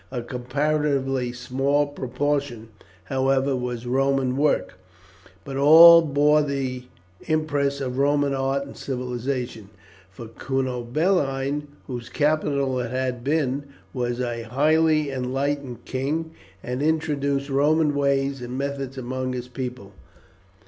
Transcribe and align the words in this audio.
A 0.09 0.23
comparatively 0.23 1.31
small 1.31 1.85
proportion, 1.85 2.69
however, 3.03 3.55
was 3.55 3.85
Roman 3.85 4.35
work, 4.35 4.79
but 5.45 5.57
all 5.57 6.01
bore 6.01 6.41
the 6.41 6.85
impress 7.27 7.79
of 7.79 7.99
Roman 7.99 8.33
art 8.33 8.65
and 8.65 8.75
civilization, 8.75 9.69
for 10.09 10.25
Cunobeline, 10.25 11.67
whose 11.85 12.09
capital 12.09 12.79
it 12.79 12.89
had 12.89 13.23
been, 13.23 13.65
was 13.93 14.19
a 14.19 14.41
highly 14.41 15.11
enlightened 15.11 15.85
king, 15.85 16.31
and 16.63 16.81
had 16.81 16.89
introduced 16.89 17.51
Roman 17.51 17.93
ways 17.93 18.41
and 18.41 18.57
methods 18.57 18.97
among 18.97 19.33
his 19.33 19.47
people. 19.47 19.91